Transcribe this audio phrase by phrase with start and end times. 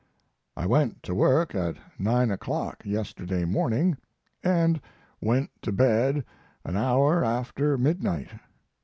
[0.57, 3.97] I went to work at nine o'clock yesterday morning
[4.43, 4.81] and
[5.21, 6.25] went to bed
[6.65, 8.31] an hour after midnight.